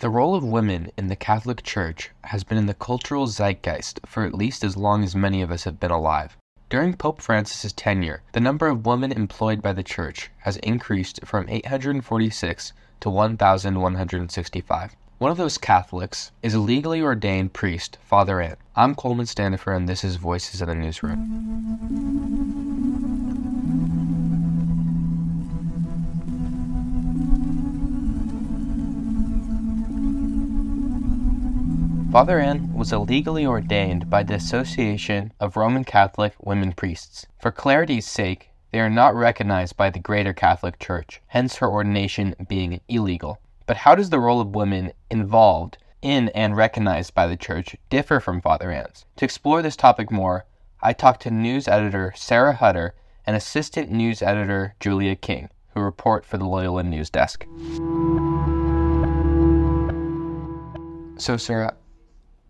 The 0.00 0.10
role 0.10 0.34
of 0.34 0.42
women 0.42 0.90
in 0.96 1.06
the 1.06 1.14
Catholic 1.14 1.62
Church 1.62 2.10
has 2.24 2.42
been 2.42 2.58
in 2.58 2.66
the 2.66 2.74
cultural 2.74 3.28
zeitgeist 3.28 4.00
for 4.04 4.24
at 4.24 4.34
least 4.34 4.64
as 4.64 4.76
long 4.76 5.04
as 5.04 5.14
many 5.14 5.40
of 5.40 5.52
us 5.52 5.62
have 5.64 5.78
been 5.78 5.92
alive. 5.92 6.36
During 6.68 6.94
Pope 6.94 7.22
Francis's 7.22 7.72
tenure, 7.72 8.22
the 8.32 8.40
number 8.40 8.66
of 8.66 8.84
women 8.84 9.12
employed 9.12 9.62
by 9.62 9.72
the 9.72 9.84
Church 9.84 10.32
has 10.38 10.56
increased 10.58 11.20
from 11.24 11.48
846 11.48 12.72
to 13.00 13.10
1,165. 13.10 14.96
One 15.18 15.30
of 15.30 15.36
those 15.36 15.58
Catholics 15.58 16.32
is 16.42 16.54
a 16.54 16.58
legally 16.58 17.00
ordained 17.00 17.52
priest, 17.52 17.96
Father 18.02 18.40
Anne. 18.40 18.56
I'm 18.74 18.96
Coleman 18.96 19.26
Stanifer, 19.26 19.76
and 19.76 19.88
this 19.88 20.02
is 20.02 20.16
Voices 20.16 20.60
in 20.60 20.68
the 20.68 20.74
Newsroom. 20.74 22.93
Father 32.14 32.38
Anne 32.38 32.72
was 32.72 32.92
illegally 32.92 33.44
ordained 33.44 34.08
by 34.08 34.22
the 34.22 34.34
Association 34.34 35.32
of 35.40 35.56
Roman 35.56 35.82
Catholic 35.82 36.32
Women 36.38 36.70
Priests. 36.70 37.26
For 37.42 37.50
clarity's 37.50 38.06
sake, 38.06 38.50
they 38.70 38.78
are 38.78 38.88
not 38.88 39.16
recognized 39.16 39.76
by 39.76 39.90
the 39.90 39.98
greater 39.98 40.32
Catholic 40.32 40.78
Church, 40.78 41.20
hence 41.26 41.56
her 41.56 41.68
ordination 41.68 42.36
being 42.48 42.80
illegal. 42.88 43.40
But 43.66 43.78
how 43.78 43.96
does 43.96 44.10
the 44.10 44.20
role 44.20 44.40
of 44.40 44.54
women 44.54 44.92
involved 45.10 45.76
in 46.02 46.28
and 46.36 46.56
recognized 46.56 47.14
by 47.14 47.26
the 47.26 47.36
Church 47.36 47.74
differ 47.90 48.20
from 48.20 48.40
Father 48.40 48.70
Anne's? 48.70 49.06
To 49.16 49.24
explore 49.24 49.60
this 49.60 49.74
topic 49.74 50.12
more, 50.12 50.46
I 50.80 50.92
talked 50.92 51.22
to 51.22 51.32
news 51.32 51.66
editor 51.66 52.12
Sarah 52.14 52.54
Hutter 52.54 52.94
and 53.26 53.34
assistant 53.34 53.90
news 53.90 54.22
editor 54.22 54.76
Julia 54.78 55.16
King, 55.16 55.48
who 55.74 55.80
report 55.80 56.24
for 56.24 56.38
the 56.38 56.46
Loyola 56.46 56.84
News 56.84 57.10
Desk. 57.10 57.44
So, 61.16 61.36
Sarah, 61.36 61.74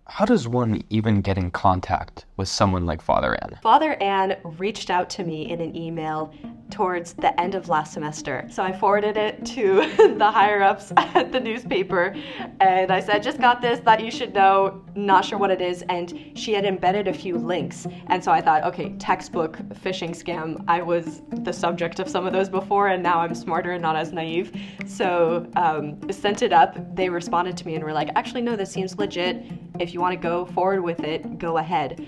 how 0.07 0.25
does 0.27 0.47
one 0.47 0.83
even 0.91 1.23
get 1.23 1.39
in 1.39 1.51
contact 1.51 2.27
with 2.37 2.47
someone 2.49 2.85
like 2.85 3.01
Father 3.01 3.39
Anne? 3.43 3.59
Father 3.63 3.95
Anne 4.03 4.37
reached 4.59 4.91
out 4.91 5.09
to 5.11 5.25
me 5.25 5.51
in 5.51 5.61
an 5.61 5.75
email 5.75 6.33
towards 6.71 7.15
the 7.15 7.39
end 7.41 7.55
of 7.55 7.69
last 7.69 7.93
semester. 7.95 8.47
So 8.51 8.63
I 8.63 8.73
forwarded 8.73 9.17
it 9.17 9.45
to 9.47 10.15
the 10.19 10.31
higher 10.31 10.63
ups 10.63 10.93
at 10.97 11.33
the 11.33 11.41
newspaper 11.41 12.15
and 12.61 12.91
I 12.91 13.01
said, 13.01 13.23
just 13.23 13.41
got 13.41 13.63
this, 13.63 13.81
thought 13.81 14.05
you 14.05 14.11
should 14.11 14.35
know, 14.35 14.85
not 14.95 15.25
sure 15.25 15.39
what 15.39 15.51
it 15.51 15.63
is. 15.63 15.83
And 15.89 16.33
she 16.35 16.53
had 16.53 16.65
embedded 16.65 17.09
a 17.09 17.15
few 17.15 17.39
links. 17.39 17.87
And 18.09 18.23
so 18.23 18.31
I 18.31 18.41
thought, 18.41 18.63
okay, 18.65 18.95
textbook 18.99 19.57
phishing 19.83 20.11
scam. 20.11 20.63
I 20.69 20.83
was 20.83 21.23
the 21.33 21.53
subject 21.53 21.99
of 21.99 22.09
some 22.09 22.27
of 22.27 22.33
those 22.33 22.49
before 22.49 22.89
and 22.89 23.03
now 23.03 23.21
I'm 23.21 23.35
smarter 23.35 23.73
and 23.73 23.83
not 23.83 23.97
as 23.97 24.13
naive. 24.13 24.53
So 24.87 25.51
um, 25.57 25.99
sent 26.13 26.43
it 26.43 26.53
up. 26.53 26.95
They 26.95 27.09
responded 27.09 27.57
to 27.57 27.67
me 27.67 27.75
and 27.75 27.83
were 27.83 27.93
like, 27.93 28.11
actually, 28.17 28.43
no, 28.43 28.55
this 28.55 28.71
seems 28.71 28.99
legit. 28.99 29.45
If 29.81 29.93
you 29.93 30.01
want 30.01 30.13
to 30.13 30.17
go 30.17 30.47
forward 30.47 30.83
with 30.83 31.01
it, 31.01 31.39
go 31.39 31.59
ahead. 31.59 32.07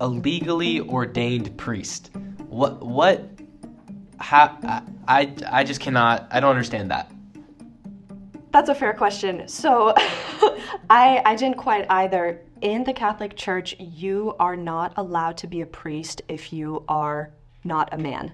A 0.00 0.06
legally 0.06 0.80
ordained 0.80 1.56
priest. 1.56 2.10
What? 2.48 2.80
What? 2.84 3.28
How? 4.18 4.56
I, 5.08 5.34
I 5.50 5.64
just 5.64 5.80
cannot. 5.80 6.28
I 6.30 6.38
don't 6.38 6.50
understand 6.50 6.90
that. 6.92 7.10
That's 8.52 8.68
a 8.68 8.74
fair 8.74 8.94
question. 8.94 9.48
So, 9.48 9.94
I 10.90 11.22
I 11.24 11.34
didn't 11.34 11.56
quite 11.56 11.86
either. 11.90 12.40
In 12.60 12.82
the 12.82 12.92
Catholic 12.92 13.36
Church, 13.36 13.76
you 13.78 14.34
are 14.40 14.56
not 14.56 14.92
allowed 14.96 15.36
to 15.38 15.46
be 15.46 15.60
a 15.60 15.66
priest 15.66 16.22
if 16.28 16.52
you 16.52 16.84
are 16.88 17.32
not 17.64 17.92
a 17.92 17.98
man. 17.98 18.32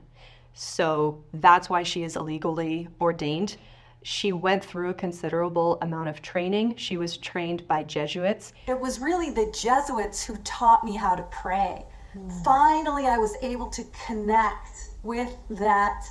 So 0.54 1.24
that's 1.34 1.68
why 1.68 1.82
she 1.82 2.04
is 2.04 2.16
illegally 2.16 2.88
ordained. 3.00 3.56
She 4.04 4.32
went 4.32 4.62
through 4.62 4.90
a 4.90 4.94
considerable 4.94 5.78
amount 5.80 6.10
of 6.10 6.20
training. 6.20 6.76
She 6.76 6.98
was 6.98 7.16
trained 7.16 7.66
by 7.66 7.84
Jesuits. 7.84 8.52
It 8.66 8.78
was 8.78 9.00
really 9.00 9.30
the 9.30 9.50
Jesuits 9.50 10.22
who 10.22 10.36
taught 10.44 10.84
me 10.84 10.94
how 10.94 11.14
to 11.14 11.22
pray. 11.24 11.86
Mm. 12.14 12.44
Finally, 12.44 13.06
I 13.06 13.16
was 13.16 13.34
able 13.40 13.68
to 13.68 13.82
connect 14.06 14.90
with 15.02 15.34
that 15.48 16.04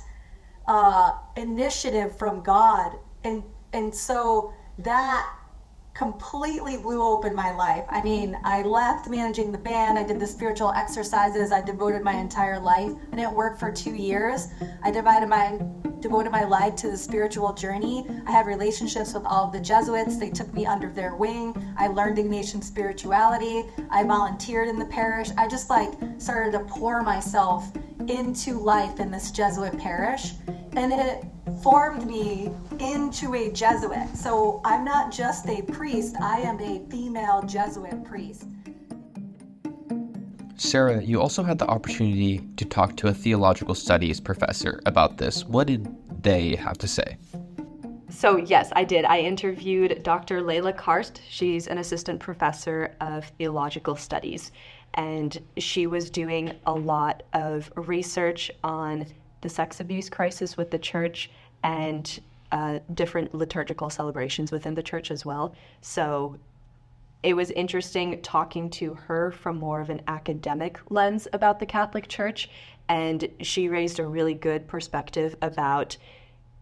uh, 0.66 1.12
initiative 1.36 2.18
from 2.18 2.42
God. 2.42 2.98
And, 3.22 3.44
and 3.72 3.94
so 3.94 4.52
that 4.78 5.32
completely 5.94 6.76
blew 6.76 7.00
open 7.00 7.34
my 7.34 7.52
life. 7.54 7.84
I 7.88 8.02
mean, 8.02 8.36
I 8.44 8.62
left 8.62 9.08
managing 9.08 9.52
the 9.52 9.58
band, 9.58 9.96
I 9.96 10.02
did 10.02 10.18
the 10.18 10.26
spiritual 10.26 10.72
exercises, 10.72 11.52
I 11.52 11.62
devoted 11.62 12.02
my 12.02 12.14
entire 12.14 12.58
life. 12.58 12.92
I 13.12 13.16
didn't 13.16 13.34
work 13.34 13.58
for 13.58 13.70
two 13.70 13.94
years. 13.94 14.48
I 14.82 14.90
divided 14.90 15.28
my 15.28 15.60
devoted 16.00 16.30
my 16.30 16.44
life 16.44 16.76
to 16.76 16.90
the 16.90 16.98
spiritual 16.98 17.54
journey. 17.54 18.06
I 18.26 18.30
had 18.30 18.44
relationships 18.44 19.14
with 19.14 19.24
all 19.24 19.46
of 19.46 19.52
the 19.52 19.60
Jesuits. 19.60 20.18
They 20.18 20.28
took 20.28 20.52
me 20.52 20.66
under 20.66 20.90
their 20.90 21.14
wing. 21.14 21.54
I 21.78 21.86
learned 21.86 22.18
Ignatian 22.18 22.62
spirituality. 22.62 23.64
I 23.88 24.04
volunteered 24.04 24.68
in 24.68 24.78
the 24.78 24.84
parish. 24.84 25.30
I 25.38 25.48
just 25.48 25.70
like 25.70 25.94
started 26.18 26.52
to 26.52 26.60
pour 26.60 27.02
myself 27.02 27.72
into 28.06 28.58
life 28.58 29.00
in 29.00 29.10
this 29.10 29.30
Jesuit 29.30 29.78
parish. 29.78 30.32
And 30.72 30.92
it 30.92 31.24
formed 31.64 32.06
me 32.06 32.50
into 32.78 33.34
a 33.34 33.50
Jesuit. 33.50 34.14
So 34.14 34.60
I'm 34.66 34.84
not 34.84 35.10
just 35.10 35.48
a 35.48 35.62
priest, 35.62 36.14
I 36.20 36.40
am 36.40 36.60
a 36.60 36.86
female 36.90 37.40
Jesuit 37.40 38.04
priest. 38.04 38.48
Sarah, 40.56 41.02
you 41.02 41.22
also 41.22 41.42
had 41.42 41.58
the 41.58 41.66
opportunity 41.66 42.46
to 42.58 42.66
talk 42.66 42.98
to 42.98 43.08
a 43.08 43.14
theological 43.14 43.74
studies 43.74 44.20
professor 44.20 44.82
about 44.84 45.16
this. 45.16 45.46
What 45.46 45.66
did 45.66 45.88
they 46.22 46.54
have 46.56 46.76
to 46.78 46.86
say? 46.86 47.16
So, 48.10 48.36
yes, 48.36 48.70
I 48.76 48.84
did. 48.84 49.06
I 49.06 49.20
interviewed 49.20 50.02
Dr. 50.02 50.42
Layla 50.42 50.76
Karst. 50.76 51.22
She's 51.30 51.66
an 51.66 51.78
assistant 51.78 52.20
professor 52.20 52.94
of 53.00 53.24
theological 53.38 53.96
studies, 53.96 54.52
and 54.92 55.38
she 55.56 55.86
was 55.86 56.10
doing 56.10 56.52
a 56.66 56.74
lot 56.74 57.22
of 57.32 57.72
research 57.74 58.50
on 58.62 59.06
the 59.40 59.48
sex 59.48 59.78
abuse 59.80 60.08
crisis 60.08 60.56
with 60.56 60.70
the 60.70 60.78
church 60.78 61.30
and 61.64 62.20
uh, 62.52 62.78
different 62.92 63.34
liturgical 63.34 63.90
celebrations 63.90 64.52
within 64.52 64.74
the 64.74 64.82
church 64.82 65.10
as 65.10 65.26
well. 65.26 65.54
So 65.80 66.38
it 67.24 67.34
was 67.34 67.50
interesting 67.50 68.20
talking 68.20 68.70
to 68.70 68.94
her 68.94 69.32
from 69.32 69.58
more 69.58 69.80
of 69.80 69.90
an 69.90 70.02
academic 70.06 70.78
lens 70.90 71.26
about 71.32 71.58
the 71.58 71.66
Catholic 71.66 72.06
Church, 72.06 72.50
and 72.88 73.26
she 73.40 73.68
raised 73.68 73.98
a 73.98 74.06
really 74.06 74.34
good 74.34 74.68
perspective 74.68 75.34
about 75.40 75.96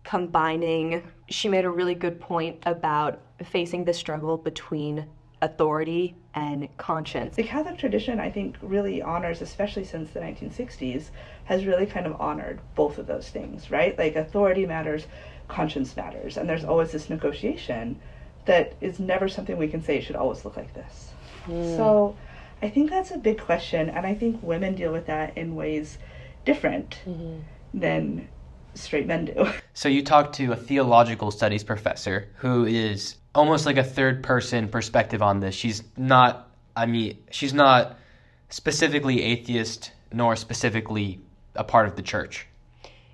combining. 0.05 1.03
She 1.29 1.49
made 1.49 1.65
a 1.65 1.71
really 1.71 1.97
good 1.97 2.21
point 2.21 2.63
about 2.65 3.21
facing 3.45 3.85
the 3.85 3.93
struggle 3.93 4.37
between 4.37 5.07
authority 5.43 6.15
and 6.35 6.69
conscience. 6.79 7.37
The 7.37 7.43
Catholic 7.43 7.77
tradition, 7.77 8.19
I 8.21 8.31
think, 8.31 8.57
really 8.63 9.03
honors, 9.03 9.43
especially 9.43 9.85
since 9.85 10.11
the 10.13 10.21
1960s, 10.21 11.11
has 11.45 11.67
really 11.67 11.85
kind 11.85 12.07
of 12.07 12.19
honored 12.21 12.61
both 12.75 12.97
of 12.97 13.07
those 13.07 13.29
things, 13.29 13.71
right? 13.71 13.99
Like 13.99 14.17
authority 14.17 14.65
matters, 14.65 15.07
conscience 15.49 15.95
matters, 15.97 16.37
and 16.37 16.49
there's 16.49 16.65
always 16.65 16.93
this 16.93 17.11
negotiation 17.11 18.01
that 18.45 18.75
is 18.81 18.99
never 18.99 19.29
something 19.29 19.59
we 19.59 19.69
can 19.69 19.83
say 19.83 20.01
should 20.01 20.17
always 20.17 20.45
look 20.45 20.57
like 20.57 20.73
this. 20.75 21.11
Mm. 21.47 21.77
So 21.77 22.17
I 22.63 22.71
think 22.71 22.89
that's 22.89 23.11
a 23.11 23.19
big 23.19 23.41
question, 23.41 23.91
and 23.91 24.07
I 24.07 24.15
think 24.15 24.43
women 24.43 24.77
deal 24.77 24.93
with 24.93 25.07
that 25.07 25.37
in 25.37 25.57
ways 25.57 25.99
different 26.45 27.01
mm-hmm. 27.05 27.41
than 27.75 28.29
straight 28.75 29.07
men 29.07 29.27
do. 29.27 29.47
So 29.75 29.89
you 29.89 30.03
talked 30.05 30.35
to 30.37 30.53
a 30.53 30.57
theological 30.57 31.31
studies 31.31 31.65
professor 31.65 32.29
who 32.37 32.67
is 32.67 33.17
almost 33.35 33.65
like 33.65 33.79
a 33.79 33.85
third 33.85 34.23
person 34.23 34.69
perspective 34.69 35.23
on 35.23 35.41
this. 35.41 35.55
She's 35.55 35.83
not 35.97 36.53
I 36.77 36.87
mean, 36.87 37.19
she's 37.31 37.53
not 37.53 37.99
specifically 38.49 39.23
atheist 39.23 39.93
nor 40.13 40.37
specifically 40.37 41.21
a 41.55 41.65
part 41.65 41.87
of 41.87 41.97
the 41.97 42.03
church. 42.03 42.47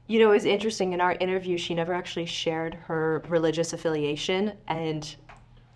You 0.07 0.21
know, 0.21 0.31
it 0.31 0.35
was 0.35 0.45
interesting 0.45 0.93
in 0.95 1.01
our 1.01 1.13
interview, 1.13 1.59
she 1.59 1.75
never 1.75 1.93
actually 1.93 2.27
shared 2.27 2.75
her 2.75 3.23
religious 3.29 3.73
affiliation. 3.73 4.53
And 4.67 5.15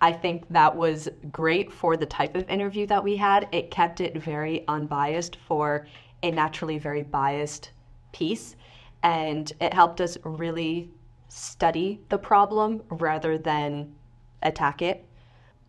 I 0.00 0.12
think 0.12 0.48
that 0.50 0.74
was 0.74 1.08
great 1.30 1.70
for 1.72 1.96
the 1.96 2.06
type 2.06 2.34
of 2.34 2.48
interview 2.48 2.86
that 2.86 3.04
we 3.04 3.16
had. 3.16 3.48
It 3.52 3.70
kept 3.70 4.00
it 4.00 4.16
very 4.16 4.66
unbiased 4.68 5.36
for 5.46 5.86
a 6.22 6.30
naturally 6.30 6.78
very 6.78 7.02
biased 7.02 7.70
piece. 8.12 8.56
And 9.02 9.52
it 9.60 9.74
helped 9.74 10.00
us 10.00 10.16
really 10.24 10.90
study 11.28 12.00
the 12.08 12.18
problem 12.18 12.82
rather 12.90 13.38
than 13.38 13.94
attack 14.42 14.82
it. 14.82 15.04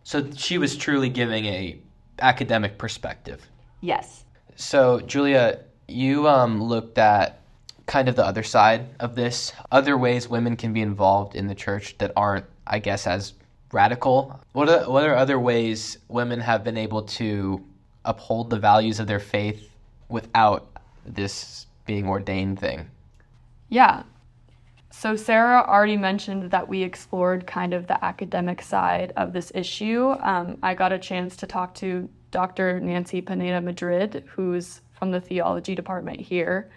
So 0.02 0.30
she 0.36 0.58
was 0.58 0.76
truly 0.76 1.08
giving 1.08 1.46
a 1.46 1.78
academic 2.20 2.78
perspective. 2.78 3.46
Yes. 3.80 4.24
So 4.56 5.00
Julia, 5.00 5.60
you 5.88 6.28
um, 6.28 6.62
looked 6.62 6.98
at 6.98 7.40
kind 7.86 8.08
of 8.08 8.16
the 8.16 8.24
other 8.24 8.42
side 8.42 8.86
of 9.00 9.14
this, 9.14 9.52
other 9.70 9.96
ways 9.96 10.28
women 10.28 10.56
can 10.56 10.72
be 10.72 10.80
involved 10.80 11.34
in 11.34 11.46
the 11.46 11.54
church 11.54 11.96
that 11.98 12.12
aren't, 12.16 12.46
I 12.66 12.78
guess, 12.78 13.06
as 13.06 13.34
radical. 13.72 14.40
What 14.52 14.68
are, 14.68 14.90
what 14.90 15.04
are 15.04 15.14
other 15.16 15.38
ways 15.38 15.98
women 16.08 16.40
have 16.40 16.64
been 16.64 16.78
able 16.78 17.02
to 17.02 17.64
uphold 18.04 18.50
the 18.50 18.58
values 18.58 19.00
of 19.00 19.06
their 19.06 19.20
faith 19.20 19.68
without 20.08 20.70
this 21.04 21.66
being 21.84 22.08
ordained 22.08 22.58
thing? 22.60 22.88
Yeah. 23.68 24.02
So, 24.90 25.16
Sarah 25.16 25.64
already 25.66 25.96
mentioned 25.96 26.52
that 26.52 26.68
we 26.68 26.82
explored 26.82 27.46
kind 27.46 27.74
of 27.74 27.88
the 27.88 28.02
academic 28.04 28.62
side 28.62 29.12
of 29.16 29.32
this 29.32 29.50
issue. 29.54 30.14
Um, 30.20 30.58
I 30.62 30.74
got 30.74 30.92
a 30.92 30.98
chance 30.98 31.36
to 31.38 31.46
talk 31.46 31.74
to 31.76 32.08
Dr. 32.30 32.78
Nancy 32.80 33.20
Pineda 33.20 33.60
Madrid, 33.60 34.24
who's 34.28 34.82
from 34.92 35.10
the 35.10 35.20
theology 35.20 35.74
department 35.74 36.20
here. 36.20 36.70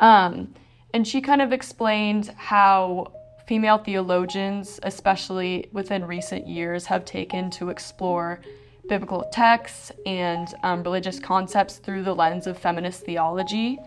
Um, 0.00 0.54
and 0.92 1.06
she 1.06 1.20
kind 1.20 1.40
of 1.40 1.52
explained 1.52 2.34
how 2.36 3.12
female 3.46 3.78
theologians, 3.78 4.80
especially 4.82 5.68
within 5.72 6.04
recent 6.04 6.46
years, 6.46 6.86
have 6.86 7.04
taken 7.04 7.50
to 7.50 7.68
explore 7.68 8.40
biblical 8.88 9.28
texts 9.32 9.92
and 10.06 10.54
um, 10.62 10.82
religious 10.82 11.18
concepts 11.20 11.76
through 11.76 12.02
the 12.02 12.14
lens 12.14 12.46
of 12.46 12.58
feminist 12.58 13.02
theology. 13.02 13.78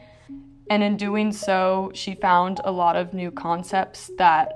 And 0.70 0.82
in 0.82 0.98
doing 0.98 1.32
so, 1.32 1.92
she 1.94 2.16
found 2.16 2.62
a 2.64 2.72
lot 2.72 2.96
of 2.96 3.14
new 3.14 3.32
concepts 3.32 4.10
that 4.18 4.54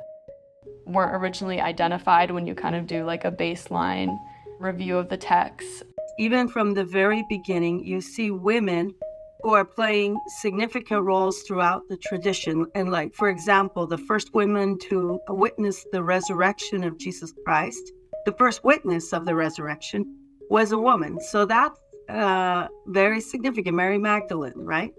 weren't 0.86 1.16
originally 1.16 1.60
identified 1.60 2.32
when 2.32 2.48
you 2.48 2.56
kind 2.56 2.76
of 2.76 2.88
do 2.88 3.04
like 3.04 3.26
a 3.26 3.32
baseline 3.32 4.18
review 4.60 4.98
of 4.98 5.10
the 5.10 5.18
text. 5.18 5.84
Even 6.18 6.48
from 6.48 6.74
the 6.74 6.86
very 6.86 7.24
beginning, 7.30 7.84
you 7.86 8.02
see 8.02 8.32
women 8.32 8.94
who 9.42 9.54
are 9.54 9.66
playing 9.66 10.18
significant 10.40 11.04
roles 11.04 11.44
throughout 11.44 11.84
the 11.90 11.98
tradition. 11.98 12.66
And, 12.74 12.90
like, 12.90 13.14
for 13.14 13.30
example, 13.30 13.86
the 13.86 14.00
first 14.00 14.34
women 14.34 14.80
to 14.90 15.20
witness 15.30 15.86
the 15.92 16.04
resurrection 16.04 16.84
of 16.84 16.98
Jesus 16.98 17.34
Christ, 17.46 17.92
the 18.26 18.32
first 18.32 18.64
witness 18.64 19.14
of 19.14 19.26
the 19.26 19.36
resurrection 19.36 20.18
was 20.50 20.72
a 20.72 20.78
woman. 20.78 21.20
So 21.20 21.46
that's 21.46 21.80
uh, 22.10 22.68
very 22.88 23.22
significant, 23.22 23.76
Mary 23.76 24.00
Magdalene, 24.00 24.54
right? 24.56 24.92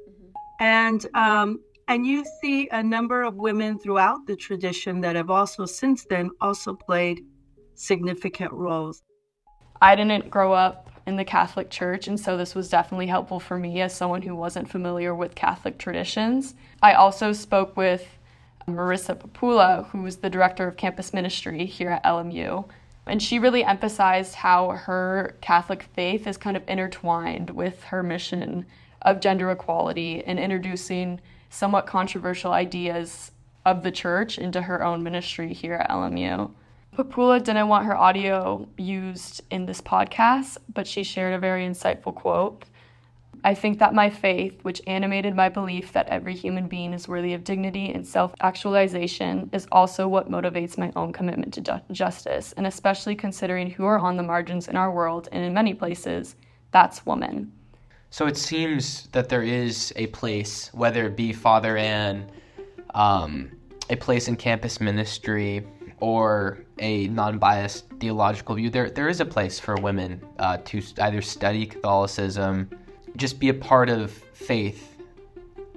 And 0.59 1.05
um, 1.15 1.61
and 1.89 2.07
you 2.07 2.25
see 2.43 2.69
a 2.71 2.83
number 2.83 3.23
of 3.23 3.37
women 3.37 3.79
throughout 3.79 4.27
the 4.27 4.37
tradition 4.37 5.01
that 5.01 5.17
have 5.17 5.31
also 5.31 5.65
since 5.65 6.05
then 6.05 6.31
also 6.41 6.75
played 6.75 7.25
significant 7.75 8.53
roles. 8.53 9.03
I 9.81 9.95
didn't 9.97 10.29
grow 10.29 10.53
up 10.53 10.91
in 11.07 11.17
the 11.17 11.25
Catholic 11.25 11.71
Church, 11.71 12.07
and 12.07 12.21
so 12.21 12.37
this 12.37 12.55
was 12.55 12.69
definitely 12.69 13.07
helpful 13.07 13.41
for 13.41 13.57
me 13.57 13.81
as 13.81 13.95
someone 13.95 14.21
who 14.21 14.37
wasn't 14.37 14.69
familiar 14.69 15.15
with 15.15 15.35
Catholic 15.35 15.79
traditions. 15.79 16.55
I 16.83 16.93
also 16.93 17.33
spoke 17.33 17.77
with 17.77 18.07
Marissa 18.69 19.15
Papula, 19.15 19.89
who 19.89 20.05
is 20.05 20.17
the 20.17 20.29
director 20.29 20.69
of 20.69 20.77
campus 20.77 21.15
ministry 21.15 21.65
here 21.65 21.89
at 21.89 22.05
LMU, 22.05 22.69
and 23.07 23.23
she 23.23 23.39
really 23.39 23.65
emphasized 23.65 24.35
how 24.35 24.73
her 24.73 25.39
Catholic 25.41 25.85
faith 25.95 26.27
is 26.27 26.37
kind 26.37 26.57
of 26.57 26.63
intertwined 26.69 27.49
with 27.51 27.83
her 27.85 28.03
mission 28.03 28.67
of 29.03 29.21
gender 29.21 29.51
equality 29.51 30.23
and 30.25 30.39
introducing 30.39 31.21
somewhat 31.51 31.87
controversial 31.87 32.53
ideas 32.53 33.33
of 33.65 33.83
the 33.83 33.91
church 33.91 34.39
into 34.39 34.63
her 34.63 34.83
own 34.83 35.03
ministry 35.03 35.53
here 35.53 35.75
at 35.75 35.91
LMU. 35.91 36.51
Papula 36.97 37.43
didn't 37.43 37.69
want 37.69 37.87
her 37.87 37.97
audio 37.97 38.67
used 38.77 39.43
in 39.51 39.67
this 39.67 39.81
podcast, 39.81 40.59
but 40.73 40.87
she 40.87 41.05
shared 41.05 41.35
a 41.35 41.39
very 41.39 41.67
insightful 41.67 42.15
quote. 42.15 42.65
I 43.45 43.55
think 43.55 43.79
that 43.79 43.95
my 43.95 44.11
faith, 44.11 44.59
which 44.63 44.83
animated 44.87 45.37
my 45.37 45.49
belief 45.49 45.93
that 45.93 46.09
every 46.09 46.35
human 46.35 46.67
being 46.67 46.93
is 46.93 47.07
worthy 47.07 47.35
of 47.35 47.45
dignity 47.45 47.93
and 47.93 48.05
self 48.05 48.35
actualization, 48.41 49.49
is 49.53 49.69
also 49.71 50.09
what 50.09 50.31
motivates 50.31 50.77
my 50.77 50.91
own 50.97 51.13
commitment 51.13 51.55
to 51.55 51.61
ju- 51.61 51.81
justice, 51.93 52.53
and 52.57 52.67
especially 52.67 53.15
considering 53.15 53.71
who 53.71 53.85
are 53.85 53.99
on 53.99 54.17
the 54.17 54.25
margins 54.25 54.67
in 54.67 54.75
our 54.75 54.91
world 54.91 55.29
and 55.31 55.45
in 55.45 55.55
many 55.55 55.75
places, 55.75 56.35
that's 56.73 57.07
women. 57.07 57.53
So 58.11 58.27
it 58.27 58.37
seems 58.37 59.07
that 59.13 59.29
there 59.29 59.43
is 59.43 59.93
a 59.97 60.07
place, 60.09 60.71
whether 60.73 61.07
it 61.07 61.17
be 61.17 61.33
Father 61.33 61.77
Anne, 61.77 62.31
um, 62.95 63.51
a 63.91 63.97
place 63.97 64.29
in 64.29 64.37
campus 64.37 64.81
ministry, 64.81 65.67
or 66.01 66.65
a 66.79 67.09
non-biased 67.09 67.87
theological 68.01 68.55
view. 68.55 68.71
There, 68.71 68.89
there 68.89 69.09
is 69.09 69.21
a 69.21 69.27
place 69.27 69.59
for 69.59 69.75
women 69.77 70.23
uh, 70.39 70.59
to 70.65 70.83
either 71.01 71.21
study 71.21 71.67
Catholicism, 71.67 72.71
just 73.17 73.39
be 73.39 73.49
a 73.49 73.55
part 73.55 73.91
of 73.91 74.13
faith 74.13 74.97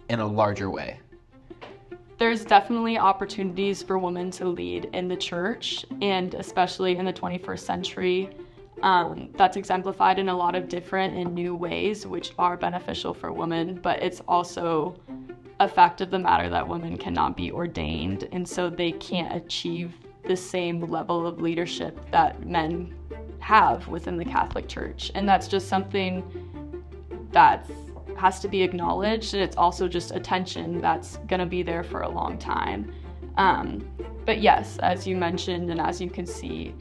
in 0.10 0.20
a 0.20 0.26
larger 0.26 0.70
way. 0.70 1.00
There's 2.18 2.46
definitely 2.46 3.00
opportunities 3.00 3.82
for 3.82 3.98
women 3.98 4.30
to 4.32 4.46
lead 4.46 4.90
in 4.94 5.08
the 5.08 5.16
church, 5.16 5.86
and 6.02 6.36
especially 6.36 6.96
in 6.96 7.06
the 7.06 7.14
21st 7.14 7.60
century 7.60 8.30
um, 8.84 9.30
that's 9.38 9.58
exemplified 9.58 10.20
in 10.20 10.30
a 10.30 10.36
lot 10.36 10.56
of 10.56 10.68
different 10.68 11.16
and 11.16 11.34
new 11.34 11.56
ways, 11.56 12.08
which 12.08 12.34
are 12.40 12.58
beneficial 12.58 13.14
for 13.14 13.32
women, 13.32 13.80
but 13.82 14.02
it's 14.02 14.22
also 14.28 14.96
a 15.60 15.68
fact 15.68 16.02
of 16.02 16.10
the 16.10 16.18
matter 16.18 16.50
that 16.50 16.68
women 16.68 16.98
cannot 16.98 17.38
be 17.38 17.52
ordained, 17.52 18.28
and 18.32 18.48
so 18.48 18.70
they 18.70 18.92
can't 18.94 19.36
achieve 19.36 19.94
the 20.26 20.36
same 20.36 20.82
level 20.82 21.28
of 21.28 21.42
leadership 21.42 22.00
that 22.12 22.46
men 22.46 22.94
have 23.40 23.88
within 23.88 24.18
the 24.18 24.26
Catholic 24.26 24.68
Church. 24.68 25.12
And 25.16 25.28
that's 25.28 25.48
just 25.48 25.68
something 25.68 26.24
that 27.32 27.70
has 28.18 28.40
to 28.40 28.48
be 28.48 28.62
acknowledged, 28.62 29.34
and 29.34 29.44
it's 29.44 29.58
also 29.58 29.88
just 29.88 30.12
a 30.12 30.20
tension 30.20 30.82
that's 30.82 31.18
going 31.28 31.40
to 31.40 31.46
be 31.46 31.64
there 31.64 31.84
for 31.84 32.02
a 32.02 32.10
long 32.10 32.38
time. 32.38 32.94
Um, 33.38 33.88
but 34.32 34.42
yes, 34.42 34.78
as 34.78 35.06
you 35.06 35.18
mentioned, 35.18 35.70
and 35.70 35.82
as 35.82 36.00
you 36.00 36.10
can 36.10 36.26
see, 36.26 36.74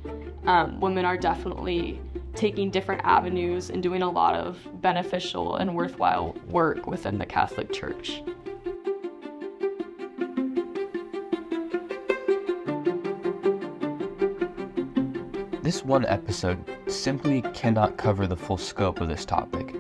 um, 0.47 0.79
women 0.79 1.05
are 1.05 1.17
definitely 1.17 2.01
taking 2.37 2.71
different 2.71 3.01
avenues 3.05 3.71
and 3.71 3.83
doing 3.83 4.03
a 4.03 4.09
lot 4.09 4.37
of 4.37 4.57
beneficial 4.81 5.57
and 5.57 5.75
worthwhile 5.75 6.37
work 6.47 6.87
within 6.87 7.19
the 7.19 7.27
Catholic 7.27 7.73
Church. 7.73 8.23
This 15.61 15.85
one 15.85 16.07
episode 16.07 16.65
simply 16.87 17.43
cannot 17.53 17.97
cover 17.97 18.29
the 18.29 18.37
full 18.37 18.59
scope 18.59 19.01
of 19.01 19.09
this 19.09 19.25
topic. 19.25 19.75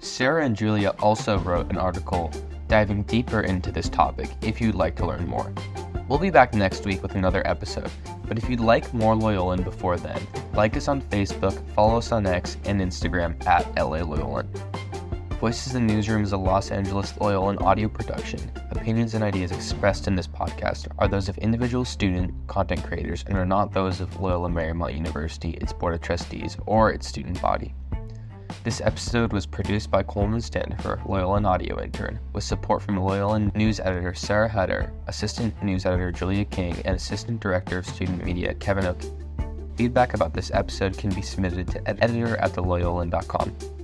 Sarah 0.00 0.44
and 0.44 0.56
Julia 0.56 0.92
also 0.98 1.38
wrote 1.38 1.70
an 1.70 1.78
article 1.78 2.32
diving 2.66 3.04
deeper 3.04 3.42
into 3.42 3.70
this 3.70 3.88
topic 3.88 4.28
if 4.40 4.60
you'd 4.60 4.74
like 4.74 4.96
to 4.96 5.06
learn 5.06 5.28
more. 5.28 5.54
We'll 6.12 6.18
be 6.18 6.28
back 6.28 6.52
next 6.52 6.84
week 6.84 7.02
with 7.02 7.14
another 7.14 7.40
episode, 7.46 7.90
but 8.28 8.36
if 8.36 8.46
you'd 8.50 8.60
like 8.60 8.92
more 8.92 9.14
Loyolan 9.14 9.64
before 9.64 9.96
then, 9.96 10.20
like 10.52 10.76
us 10.76 10.86
on 10.86 11.00
Facebook, 11.00 11.58
follow 11.72 11.96
us 11.96 12.12
on 12.12 12.26
X 12.26 12.58
and 12.66 12.82
Instagram 12.82 13.42
at 13.46 13.64
LA 13.76 14.00
Loyolan. 14.00 14.46
Voices 15.40 15.74
in 15.74 15.86
the 15.86 15.94
Newsroom 15.94 16.22
is 16.22 16.32
a 16.32 16.36
Los 16.36 16.70
Angeles 16.70 17.14
Loyolan 17.14 17.62
audio 17.62 17.88
production. 17.88 18.38
Opinions 18.72 19.14
and 19.14 19.24
ideas 19.24 19.52
expressed 19.52 20.06
in 20.06 20.14
this 20.14 20.28
podcast 20.28 20.86
are 20.98 21.08
those 21.08 21.30
of 21.30 21.38
individual 21.38 21.86
student 21.86 22.34
content 22.46 22.84
creators 22.84 23.24
and 23.26 23.38
are 23.38 23.46
not 23.46 23.72
those 23.72 24.02
of 24.02 24.20
Loyola 24.20 24.50
Marymount 24.50 24.92
University, 24.92 25.52
its 25.62 25.72
Board 25.72 25.94
of 25.94 26.02
Trustees, 26.02 26.58
or 26.66 26.92
its 26.92 27.08
student 27.08 27.40
body. 27.40 27.74
This 28.64 28.80
episode 28.80 29.32
was 29.32 29.44
produced 29.44 29.90
by 29.90 30.04
Coleman 30.04 30.40
Standifer, 30.40 31.02
Loyola 31.04 31.42
audio 31.42 31.82
intern, 31.82 32.20
with 32.32 32.44
support 32.44 32.80
from 32.80 32.96
Loyola 32.96 33.40
news 33.56 33.80
editor 33.80 34.14
Sarah 34.14 34.48
Hutter, 34.48 34.92
assistant 35.08 35.60
news 35.64 35.84
editor 35.84 36.12
Julia 36.12 36.44
King, 36.44 36.80
and 36.84 36.94
assistant 36.94 37.40
director 37.40 37.78
of 37.78 37.86
student 37.86 38.24
media 38.24 38.54
Kevin 38.54 38.86
Oak. 38.86 39.00
Feedback 39.76 40.14
about 40.14 40.32
this 40.32 40.52
episode 40.54 40.96
can 40.96 41.10
be 41.10 41.22
submitted 41.22 41.66
to 41.68 41.88
editor 41.88 42.36
at 42.36 42.52
theloyolan.com. 42.52 43.81